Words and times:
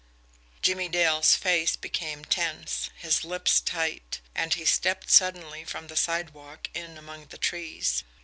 Jimmie 0.63 0.89
Dale's 0.89 1.35
face 1.35 1.75
became 1.75 2.25
tense, 2.25 2.89
his 2.95 3.23
lips 3.23 3.61
tight 3.61 4.19
and 4.33 4.51
he 4.51 4.65
stepped 4.65 5.11
suddenly 5.11 5.63
from 5.63 5.89
the 5.89 5.95
sidewalk 5.95 6.69
in 6.73 6.97
among 6.97 7.27
the 7.27 7.37
trees. 7.37 8.03